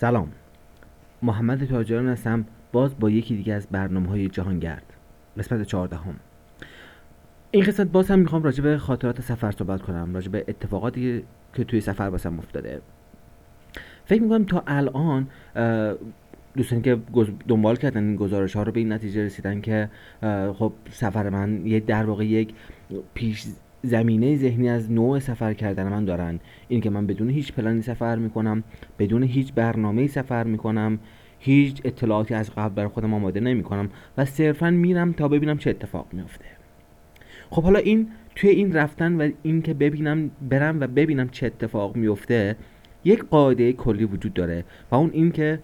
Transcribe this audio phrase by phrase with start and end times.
[0.00, 0.32] سلام.
[1.22, 2.44] محمد تاجران هستم.
[2.72, 4.82] باز با یکی دیگه از برنامه های جهانگرد.
[5.38, 6.14] قسمت چهاردهم.
[7.50, 11.24] این قسمت باز هم می‌خوام راجع به خاطرات سفر صحبت کنم راجع به اتفاقاتی
[11.54, 12.80] که توی سفر واسم افتاده.
[14.04, 15.28] فکر می‌کنم تا الان
[16.56, 16.98] دوستانی که
[17.48, 19.90] دنبال کردن این گزارش ها رو به این نتیجه رسیدن که
[20.54, 22.54] خب سفر من یه در واقع یک
[23.14, 23.46] پیش
[23.82, 26.40] زمینه ذهنی از نوع سفر کردن من دارن.
[26.68, 28.64] این که من بدون هیچ پلانی سفر می‌کنم
[28.98, 30.98] بدون هیچ برنامه سفر می‌کنم
[31.38, 35.70] هیچ اطلاعاتی از قبل برای خودم آماده نمی کنم و صرفا میرم تا ببینم چه
[35.70, 36.44] اتفاق میفته
[37.50, 41.96] خب حالا این توی این رفتن و این که ببینم برم و ببینم چه اتفاق
[41.96, 42.56] میفته
[43.04, 45.58] یک قاعده کلی وجود داره و اون این که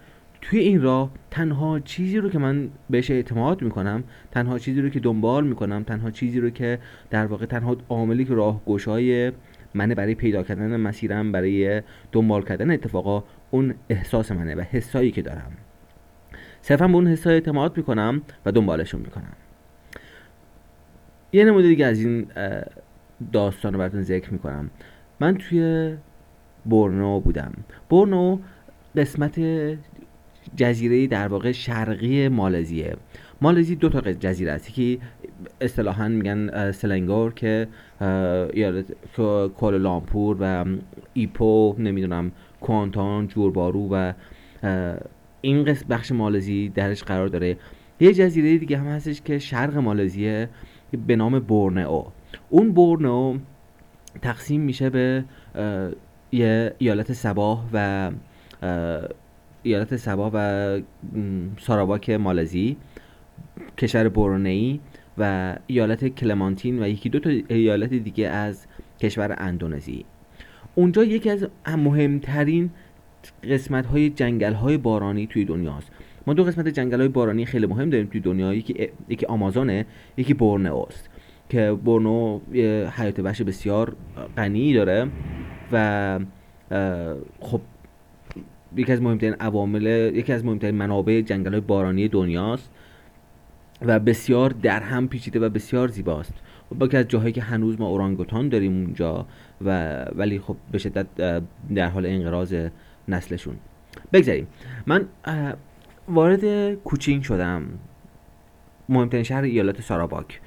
[0.48, 5.00] توی این راه تنها چیزی رو که من بهش اعتماد می‌کنم تنها چیزی رو که
[5.00, 6.78] دنبال می‌کنم تنها چیزی رو که
[7.10, 9.32] در واقع تنها عاملی که راه گشای
[9.74, 11.82] منه برای پیدا کردن مسیرم برای
[12.12, 15.52] دنبال کردن اتفاقا اون احساس منه و حسایی که دارم.
[16.62, 19.32] صرفا به اون حسای اعتماد می‌کنم و دنبالشون می‌کنم.
[21.32, 22.26] یه نمونه دیگه از این
[23.32, 24.70] داستان رو براتون ذکر می‌کنم.
[25.20, 25.94] من توی
[26.66, 27.52] برنو بودم.
[27.90, 28.38] برنو
[28.96, 29.38] قسمت
[30.56, 32.96] جزیره در واقع شرقی مالزیه.
[33.40, 34.72] مالزی دو تا جزیره است.
[34.72, 34.98] که
[35.60, 37.68] اصطلاحا میگن سلنگور که
[39.62, 40.64] لامپور و
[41.12, 44.12] ایپو نمی‌دونم کوانتان جوربارو و
[45.40, 47.56] این قسم بخش مالزی درش قرار داره.
[48.00, 50.48] یه جزیره دیگه هم هستش که شرق مالزیه
[51.06, 52.04] به نام بورنئو.
[52.50, 53.38] اون بورنئو
[54.22, 55.24] تقسیم میشه به
[56.32, 58.10] یه ایالت سباه و
[59.66, 60.80] ایالت سبا و
[61.58, 62.76] ساراواک مالزی
[63.78, 64.80] کشور برونئی
[65.18, 68.66] و ایالت کلمانتین و یکی دو تا ایالت دیگه از
[69.00, 70.04] کشور اندونزی.
[70.74, 72.70] اونجا یکی از مهمترین
[73.50, 75.90] قسمت های جنگل های بارانی توی دنیاست.
[76.26, 78.54] ما دو قسمت جنگل های بارانی خیلی مهم داریم توی دنیا.
[78.54, 79.86] یکی, یکی آمازونه
[80.16, 80.36] یکی
[80.88, 81.10] است
[81.48, 82.40] که برنو
[82.96, 83.96] حیات وحش بسیار
[84.36, 85.08] غنی داره
[85.72, 86.18] و
[87.40, 87.60] خب
[88.76, 92.70] یکی از مهمترین عوامل یکی از مهمترین منابع جنگل های بارانی دنیاست
[93.82, 96.34] و بسیار در هم پیچیده و بسیار زیباست.
[96.72, 99.26] و با از جاهایی که هنوز ما اورانگوتان داریم اونجا
[99.64, 101.06] و ولی خب به شدت
[101.74, 102.54] در حال انقراض
[103.08, 103.56] نسلشون.
[104.12, 104.46] بگذاریم.
[104.86, 105.06] من
[106.08, 107.64] وارد کوچینگ شدم.
[108.88, 110.40] مهمترین شهر ایالات ساراباک.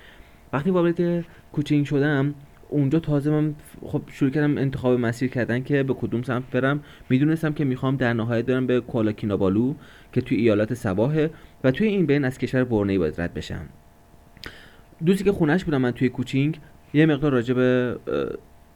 [0.53, 2.34] وقتی وارد کوچینگ شدم
[2.69, 6.84] اونجا تازه من خب شروع کردم انتخاب مسیر کردن که به کدوم سمت برم.
[7.09, 9.74] می‌دونستم که می‌خوام در نهایت برم به کولاکینابالو
[10.13, 11.30] که توی ایالات سواحه
[11.63, 13.66] و توی این بین از کشور برنی باید رد بشم.
[15.06, 16.59] دوستی که خونش بودم من توی کوچینگ
[16.94, 17.97] یه مقدار راجع به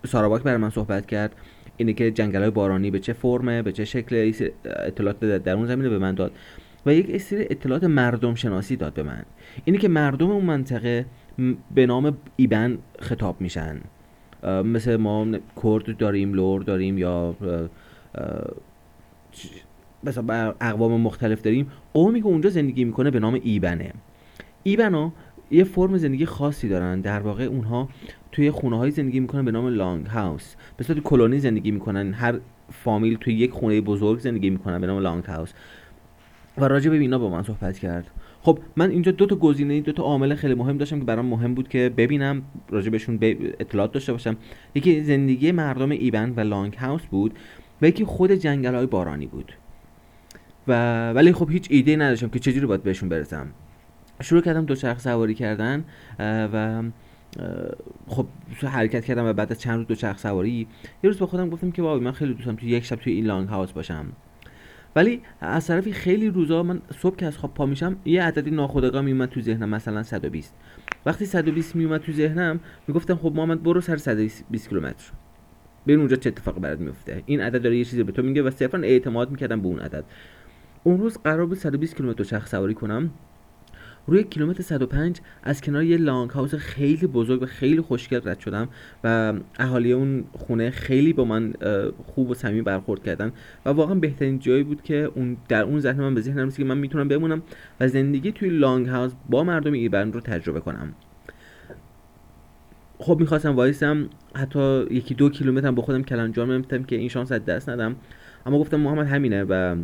[0.07, 1.35] ساراواک برای من صحبت کرد.
[1.77, 4.31] اینه که جنگل بارانی به چه فرمه به چه شکل
[4.65, 6.31] اطلاعات در اون زمینه به من داد.
[6.85, 9.23] و یک سری اطلاعات مردم شناسی داد به من.
[9.65, 11.05] اینه که مردم اون منطقه
[11.75, 13.81] به نام ایبن خطاب میشن.
[14.43, 15.25] مثل ما
[15.63, 17.35] کرد داریم لور داریم یا
[20.03, 21.71] مثلا اقوام مختلف داریم.
[21.93, 23.93] قومی که اونجا زندگی می‌کنه به نام ایبنه.
[24.63, 25.11] ایبنا
[25.51, 27.01] یه فرم زندگی خاصی دارن.
[27.01, 27.89] در واقع اونها
[28.31, 30.55] توی خونه های زندگی می‌کنن به نام لانگ هاوس.
[30.77, 32.13] به صورت کلونی زندگی می‌کنن.
[32.13, 32.39] هر
[32.71, 35.53] فامیل توی یک خونه بزرگ زندگی می‌کنن به نام لانگ هاوس.
[36.57, 38.11] و راجع به اینا با من صحبت کرد.
[38.43, 41.53] خب من اینجا دو تا گزینه دو تا عامل خیلی مهم داشتم که برام مهم
[41.53, 43.19] بود که ببینم راجع بهشون
[43.59, 44.37] اطلاعات داشته باشم.
[44.75, 47.33] یکی زندگی مردم ایبن و لانگ هاوس بود
[47.81, 49.53] و یکی خود جنگل های بارانی بود.
[50.67, 53.47] و ولی خب هیچ ایده نداشتم که چجوری باید بهشون برسم.
[54.21, 55.85] شروع کردم دو چرخ سواری کردن
[56.53, 56.83] و
[58.07, 58.25] خب
[58.61, 60.67] حرکت کردم و بعد از چند روز دو چرخ سواری
[61.03, 63.25] یه روز با خودم گفتم که وای من خیلی دوستم توی یک شب توی این
[63.25, 64.05] لانگ هاوس باشم.
[64.95, 69.01] ولی از طرفی خیلی روزا من صبح که از خواب پا میشم یه عددی ناخودآگاه
[69.01, 70.55] میومد تو ذهنم مثلا 120
[71.05, 75.11] وقتی 120 میومد تو ذهنم می‌گفتم خب محمد برو سر 120 کیلومتر.
[75.87, 77.23] ببین اونجا چه اتفاقی برات میفته.
[77.25, 80.03] این عدد داره یه چیزی به تو میگه و صرفا اعتماد می‌کردم به اون عدد.
[80.83, 83.11] اون روز قرار بود 120 کیلومتر چرخ سواری کنم.
[84.07, 88.69] روی کیلومتر 105 از کنار یه لانگ هاوس خیلی بزرگ و خیلی خوشگل رد شدم
[89.03, 91.53] و اهالی اون خونه خیلی با من
[92.05, 93.31] خوب و صمیمی برخورد کردن
[93.65, 96.63] و واقعا بهترین جایی بود که اون در اون ذهن من به ذهنم رسید که
[96.63, 97.41] من می‌تونم بمونم
[97.79, 100.93] و زندگی توی لانگ هاوس با مردم ایران رو تجربه کنم.
[102.99, 107.45] خب می‌خواستم وایسم حتی یکی دو کیلومتر با خودم کلنجار میمتم که این شانس از
[107.45, 107.95] دست ندم.
[108.45, 109.75] اما گفتم محمد همینه و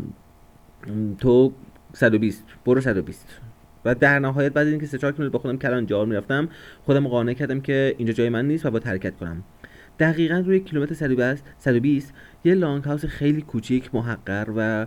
[1.17, 1.53] تو
[1.93, 3.41] 120 برو 120
[3.85, 6.49] و در نهایت بعد اینکه سه چهار کیلومتر با خودم کلان جار می‌رفتم
[6.83, 9.43] خودم قانع کردم که اینجا جای من نیست و با حرکت کنم.
[9.99, 10.93] دقیقا روی کیلومتر
[11.57, 14.85] 120 یه لانگ هاوس خیلی کوچیک محقر و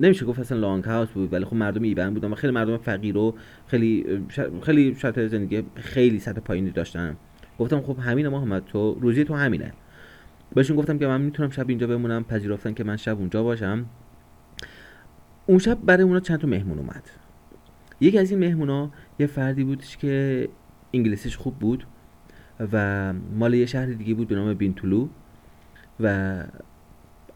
[0.00, 3.16] نمیشه گفت اصلا لانگ هاوس بود ولی خب مردم ایبن بودن و خیلی مردم فقیر
[3.16, 3.34] و
[3.66, 4.22] خیلی
[4.62, 7.16] خیلی شرط زندگی خیلی سطح پایینی داشتن.
[7.58, 9.72] گفتم خب همینه محمد تو روزی تو همینه.
[10.54, 13.86] بهشون گفتم که من می‌تونم شب اینجا بمونم پذیرفتن که من شب اونجا باشم.
[15.46, 17.10] اون شب برای اونا چند تا مهمون اومد.
[18.04, 20.48] یکی از این مهمونا یه فردی بودش که
[20.92, 21.86] انگلیسیش خوب بود
[22.72, 25.08] و مال یه شهر دیگه بود به نام بینتولو
[26.00, 26.36] و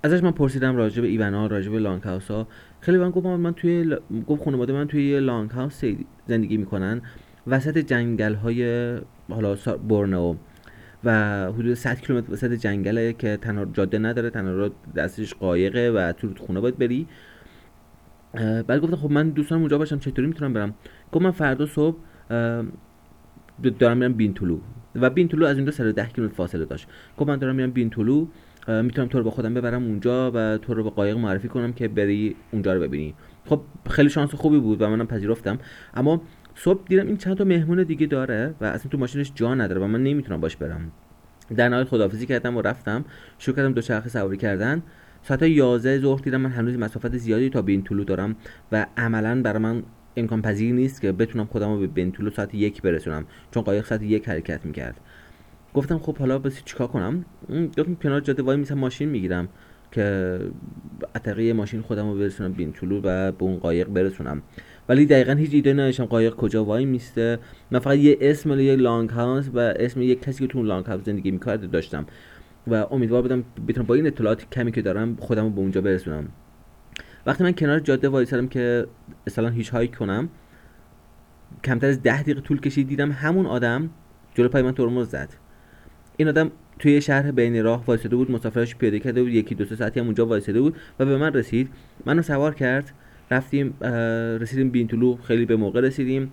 [0.02, 2.48] ازش من پرسیدم راجع به ایونا راجع به لانگ هاوس ها
[2.80, 3.96] خیلی من گفت من توی ل...
[4.26, 5.84] گفت خانواده من توی یه لانگ هاوس
[6.26, 7.02] زندگی می‌کنن.
[7.46, 8.92] وسط جنگل های
[9.28, 9.56] حالا
[9.88, 10.36] بورنو
[11.04, 11.12] و
[11.52, 16.60] حدود 100 کیلومتر وسط جنگله که تنها جاده نداره تنها دستش قایقه و تو خونه
[16.60, 17.06] باید بری.
[18.34, 20.75] بعد گفتم خب من دوستان اونجا باشم چطوری می‌تونم برم؟
[21.12, 21.96] گفت من فردا صبح
[23.78, 24.58] دارم میرم بینتولو
[24.94, 26.88] و بینتولو از اینجا 110 کیلومتر فاصله داشت.
[27.19, 28.26] گفت من دارم میرم بینتولو
[28.69, 31.88] می‌تونم تو رو با خودم ببرم اونجا و تو رو با قایق معرفی کنم که
[31.88, 33.14] بری اونجا رو ببینی.
[33.46, 33.60] خب
[33.90, 35.58] خیلی شانس خوبی بود و منم پذیرفتم.
[35.94, 36.22] اما
[36.54, 39.86] صبح دیدم این چند تا مهمون دیگه داره و اصلا تو ماشینش جا نداره و
[39.86, 40.92] من نمی‌تونم باش برم.
[41.56, 43.04] در نهایت خدافزی کردم و رفتم.
[43.38, 44.82] شروع کردم دو چرخه سواری کردن.
[45.22, 48.36] ساعت 11 ظهر دیدم من هنوز مسافت زیادی تا بینتولو دارم
[48.72, 49.82] و عملا برای من
[50.16, 54.02] امکان پذیر نیست که بتونم خودم رو به بینتولو ساعت یک برسونم چون قایق ساعت
[54.02, 55.00] یک حرکت می‌کرد.
[55.74, 57.24] گفتم خب حالا بس چیکار کنم؟
[57.78, 59.48] گفتم کنار جاده وای میسم ماشین می‌گیرم
[59.92, 60.38] که
[61.14, 64.42] اتقی ماشین خودم رو برسونم بینتولو و به اون قایق برسونم.
[64.88, 67.38] ولی دقیقا هیچ ایده نداشتم قایق کجا وای میسته.
[67.70, 71.04] من فقط یه اسم یه لانگ هاوس و اسم یک کسی که تو لانگ هاوس
[71.04, 72.06] زندگی می‌کرد داشتم.
[72.70, 76.28] و امیدوار بودم بتونم با این اطلاعات کمی که دارم خودم رو به اونجا برسونم.
[77.26, 78.86] وقتی من کنار جاده وایسادم که
[79.26, 80.28] اصلا هیچ هایی کنم
[81.64, 83.90] کمتر از ده دقیقه طول کشید دیدم همون آدم
[84.34, 85.28] جلو پای من ترمز زد.
[86.16, 89.76] این آدم توی شهر بین راه وایساده بود مسافرش پیاده کرده بود یکی دو سه
[89.76, 91.70] ساعتی هم اونجا وایساده بود و به من رسید.
[92.06, 92.92] منو سوار کرد
[93.30, 93.74] رفتیم
[94.40, 96.32] رسیدیم بینتولو خیلی به موقع رسیدیم.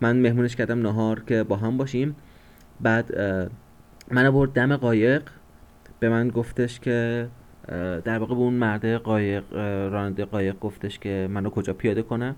[0.00, 2.16] من مهمونش کردم نهار که با هم باشیم.
[2.80, 3.20] بعد
[4.10, 5.22] من برد دم قایق.
[6.06, 7.28] به من گفتش که
[8.04, 9.52] در واقع به اون مرده قایق
[9.92, 12.34] راننده قایق گفتش که منو کجا پیاده کنه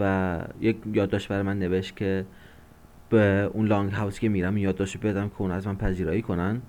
[0.00, 2.26] و یک یادداشت برای من نوشت که
[3.10, 6.62] به اون لانگ هاوس که میرم یادداشت بدم که اون از من پذیرایی کنن.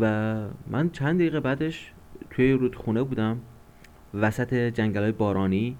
[0.00, 0.36] و
[0.66, 1.92] من چند دقیقه بعدش
[2.30, 3.40] توی رودخونه بودم
[4.14, 5.76] وسط جنگل بارانی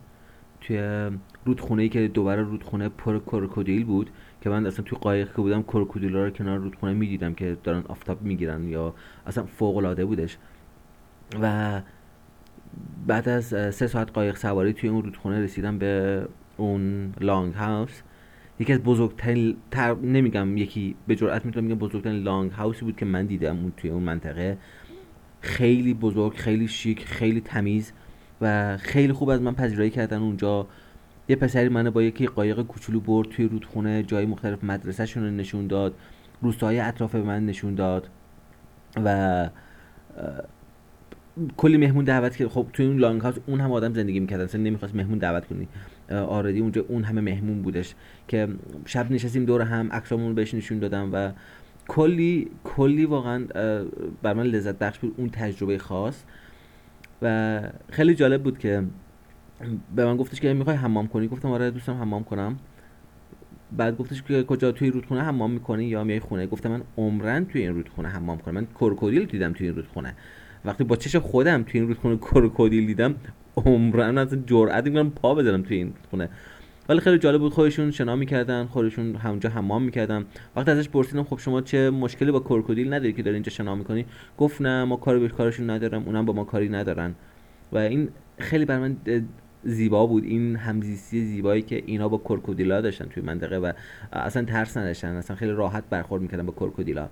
[0.60, 1.10] توی
[1.44, 4.10] رودخونه ای که دوباره رودخونه پر کروکودیل بود.
[4.42, 8.22] که من اصلا توی قایق که بودم کروکودیل رو کنار رودخونه می‌دیدم که دارن آفتاب
[8.22, 8.94] می‌گیرن یا
[9.26, 10.38] اصلا فوق العاده بودش.
[11.42, 11.80] و
[13.06, 13.44] بعد از
[13.74, 16.24] سه ساعت قایق سواری توی اون رودخونه رسیدم به
[16.56, 18.02] اون لانگ هاوس
[18.60, 19.94] یکی از بزرگترین تر...
[19.94, 23.90] نمیگم یکی به جرئت می‌تونم میگم بزرگترین لانگ هاوسی بود که من دیدم اون توی
[23.90, 24.58] اون منطقه.
[25.40, 27.92] خیلی بزرگ خیلی شیک خیلی تمیز
[28.40, 30.66] و خیلی خوب از من پذیرایی کردن اونجا.
[31.28, 35.66] یه پسری منو با یکی قایق کوچولو برد توی رودخونه جای مختلف مدرسهشون رو نشون
[35.66, 35.94] داد
[36.42, 38.08] روستاهای اطراف من نشون داد
[39.04, 39.48] و
[41.56, 42.48] کلی مهمون دعوت کرد.
[42.48, 44.44] خب توی اون لانگ هاوس اون هم آدم زندگی می‌کردن.
[44.44, 45.68] اصلا نمی‌خواست مهمون دعوت کنی.
[46.10, 47.94] آردی اونجا اون همه مهمون بودش
[48.28, 48.48] که
[48.86, 51.32] شب نشستیم دور هم عکسامون بهش نشون دادم و
[51.88, 53.44] کلی کلی واقعا
[54.22, 55.14] بر من لذت بخش بود.
[55.16, 56.22] اون تجربه خاص.
[57.22, 58.82] و خیلی جالب بود که
[59.96, 62.56] به من گفتش که می‌خوای حمام کنی گفتم آره دوستم حمام کنم.
[63.76, 67.62] بعد گفتش که کجا توی رودخونه حمام می‌کنی یا میای خونه؟ گفتم من عمرن توی
[67.62, 68.54] این رودخونه حمام کنم.
[68.54, 70.14] من کروکودیل دیدم توی این رودخونه.
[70.64, 73.14] وقتی با چش خودم توی این رودخونه کروکودیل دیدم
[73.56, 76.28] عمرن اصلا جرئت می‌کنم پا بزنم توی این رودخونه.
[76.88, 80.24] ولی خیلی جالب بود خودشون شنا می‌کردن خودشون همونجا حمام می‌کردن.
[80.56, 84.06] وقتی ازش پرسیدم خب شما چه مشکلی با کروکودیل نداری که داری اینجا شنا می‌کنی؟
[84.38, 87.14] گفت نه ما کاری به کارشون ندارم اونم با ما کاری ندارن.
[87.72, 88.96] و این خیلی بر من
[89.64, 90.24] زیبا بود.
[90.24, 93.72] این همزیستی زیبایی که اینا با کرکودیلا داشتن توی منطقه و
[94.12, 95.08] اصلا ترس نداشتن.
[95.08, 97.08] اصلا خیلی راحت برخورد می‌کردن با کرکودیلا.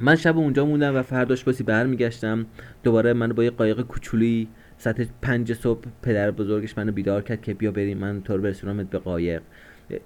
[0.00, 2.46] من شب اونجا موندم و فرداش باسی برمیگشتم.
[2.82, 7.54] دوباره من با یه قایق کوچولی ساعت پنج صبح پدر بزرگش منو بیدار کرد که
[7.54, 7.98] بیا بریم.
[7.98, 9.42] من تو رو برسونمت به قایق.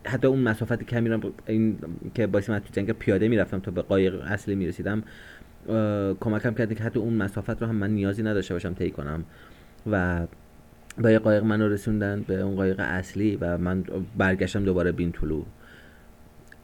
[0.05, 1.79] حتی اون مسافت کمی رو این
[2.15, 5.03] که باعث من تو جنگل پیاده می‌رفتم تا به قایق اصلی می‌رسیدم
[6.21, 9.25] کمکم کرد که حتی اون مسافت رو هم من نیازی نداشته باشم طی کنم.
[9.91, 10.27] و
[10.99, 13.85] با یه قایق منو رسوندن به اون قایق اصلی و من
[14.17, 15.43] برگشتم دوباره بین طلو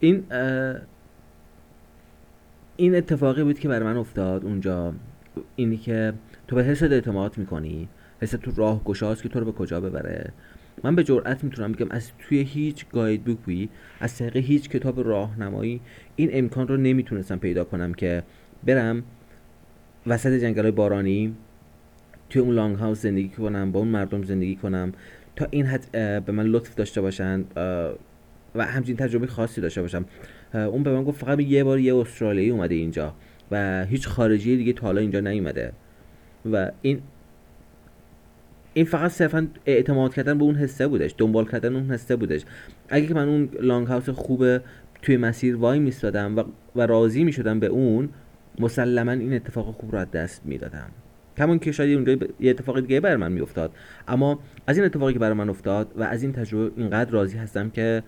[0.00, 0.24] این
[2.76, 4.94] این اتفاقی بود که برای من افتاد اونجا.
[5.56, 6.12] اینی که
[6.48, 7.88] تو به حست اعتماد می‌کنی
[8.20, 10.32] حس تو راه گشاست که تو رو به کجا ببره.
[10.82, 13.68] من به جرئت می‌تونم بگم از توی هیچ گاید بوکی
[14.00, 15.80] از طریق هیچ کتاب راهنمایی
[16.16, 18.22] این امکان رو نمی‌تونستم پیدا کنم که
[18.64, 19.02] برم
[20.06, 21.34] وسط جنگل بارانی
[22.30, 24.92] توی اون لانگ هاوس زندگی کنم با اون مردم زندگی کنم
[25.36, 25.90] تا این حد
[26.24, 27.44] به من لطف داشته باشن
[28.54, 30.04] و همچین تجربه خاصی داشته باشم.
[30.54, 33.14] اون به من گفت فقط یه بار یه استرالیایی اومده اینجا
[33.50, 35.72] و هیچ خارجی دیگه تا حالا اینجا نیومده.
[36.52, 37.00] و این
[38.74, 42.44] این فقط صرفا اعتماد کردن به اون حسه بودش دنبال کردن اون حسه بودش.
[42.88, 44.58] اگه که من اون لانگ هاوس خوب
[45.02, 46.44] توی مسیر وای میستادم و,
[46.76, 48.08] و راضی می‌شدم به اون
[48.58, 50.90] مسلما این اتفاق خوب رو از دست می‌دادم.
[51.38, 53.72] کمان که شاید اونجا یه اتفاق دیگه بر من میافتاد.
[54.08, 57.70] اما از این اتفاقی که برای من افتاد و از این تجربه اینقدر راضی هستم
[57.70, 58.02] که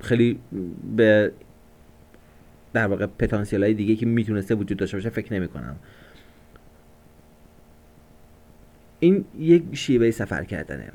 [0.00, 0.38] خیلی
[0.96, 1.32] به
[2.72, 5.76] در واقع پتانسیل های دیگه که می‌تونسته وجود داشته باشه فکر نمی کنم
[9.00, 10.92] این یک شیوه سفر کردنه.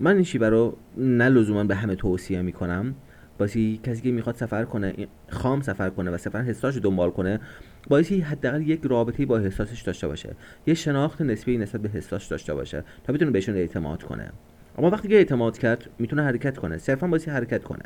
[0.00, 2.94] من این شیوه رو نه لزوما به همه توصیه می‌کنم.
[3.38, 4.94] بایستی کسی که می‌خواد سفر کنه
[5.28, 7.40] خام سفر کنه و سفر حساش دنبال کنه
[7.88, 10.34] بایستی حداقل یک رابطه با حساسش داشته باشه.
[10.66, 14.32] یه شناخت نسبی نسبت به حساش داشته باشه تا بتونه بهشون اعتماد کنه.
[14.78, 16.78] اما وقتی که اعتماد کرد می‌تونه حرکت کنه.
[16.78, 17.82] صرفا بایستی حرکت کنه.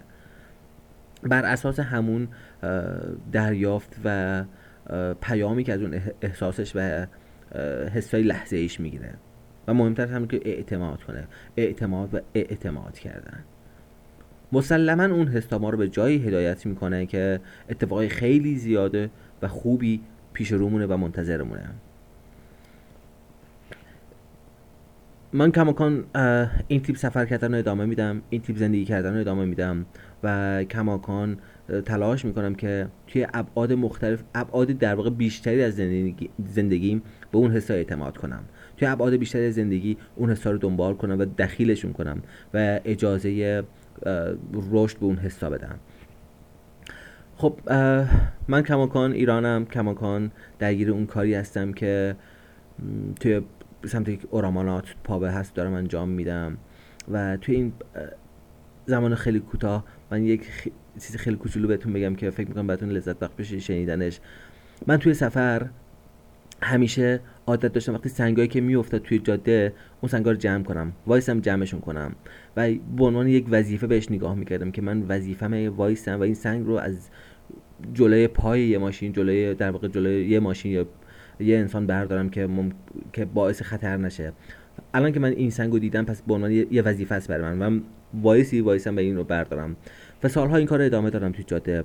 [1.23, 2.29] بر اساس همون
[3.33, 4.45] دریافت و
[5.21, 7.07] پیامی که از اون احساسش و
[7.95, 9.15] حسای لحظه ایش می‌گیره.
[9.69, 11.29] و مهمتر همین که اعتماد کنه.
[11.57, 13.45] اعتماد و اعتماد کردن.
[14.53, 19.11] مسلما اون حس ما رو به جایی هدایت می‌کنه که اتفاقای خیلی زیاده
[19.43, 20.00] و خوبی
[20.33, 21.65] پیش رومونه و منتظرمونه.
[25.33, 26.05] من کماکان
[26.69, 29.87] این تیپ سفر کردن رو ادامه میدم این تیپ زندگی کردن رو ادامه میدم
[30.23, 31.38] و کماکان
[31.85, 37.50] تلاش می‌کنم که توی ابعاد مختلف ابعاد در واقع بیشتری از زندگی زندگیم به اون
[37.50, 38.45] حسا اعتماد کنم.
[38.76, 42.23] توی ابعاد بیشتری از زندگی اون حسا رو دنبال کنم و دخیلشون کنم
[42.55, 43.62] و اجازه
[44.73, 45.79] رشد به اون حسا بدم.
[47.37, 47.61] خب
[48.49, 49.65] من کماکان ایرانم.
[49.65, 52.17] کماکان درگیر اون کاری هستم که
[53.21, 53.41] توی
[53.87, 56.57] سمت یک اورامانات پابه هست دارم انجام میدم.
[57.12, 57.73] و توی این
[58.87, 63.19] زمان خیلی کوتاه من یک چیز خیلی کوچولو بهتون بگم که فکر می‌کنم بهتون لذت
[63.19, 64.21] بخش بشه شنیدنش.
[64.87, 65.67] من توی سفر
[66.62, 71.41] همیشه عادت داشتم وقتی سنگایی که میافتاد توی جاده اون سنگا رو جمع کنم وایسم
[71.41, 72.15] جمعشون کنم.
[72.57, 76.67] و به عنوان یک وظیفه بهش نگاه می‌کردم که من وظیفم وایسم و این سنگ
[76.67, 77.09] رو از
[77.95, 80.87] جلوی پای یه ماشین جلوی در واقع جلوی یه ماشین یا
[81.41, 82.73] یه انسان بردارم که مم...
[83.12, 84.33] که باعث خطر نشه.
[84.95, 87.76] الان که من این سنگ رو دیدم پس به عنوان یه وظیفه است برای من
[87.76, 87.81] و
[88.15, 89.76] وایسی وایسم به این رو بردارم.
[90.23, 91.85] و سالها این کار رو ادامه دادم توی جاده.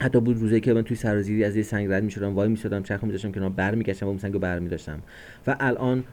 [0.00, 3.04] حتی بود روزی که من توی سرازیری از یه سنگ رد می‌شدم وای می‌شدم چرخ
[3.04, 5.02] میذاشتم کنار بر میگشتم و اون سنگ رو بر میداشتم
[5.46, 6.04] و الان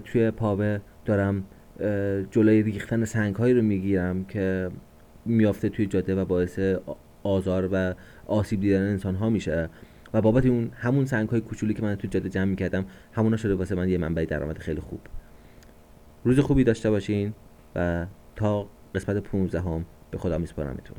[0.00, 1.44] توی پاوه دارم
[2.30, 4.70] جلوی ریختن سنگ هایی رو می‌گیرم که
[5.24, 6.60] میافته توی جاده و باعث
[7.22, 7.94] آزار و
[8.26, 9.68] آسیب دیدن انسان ها میشه.
[10.14, 13.54] و بابت اون همون سنگ های کوچولی که من توی جاده جمع می‌کردم همونا شده
[13.54, 15.00] واسه من یه منبع درآمد خیلی خوب.
[16.24, 17.34] روز خوبی داشته باشین
[17.76, 18.06] و
[18.36, 20.96] تا قسمت 15 هم به خدا میسپارمتون.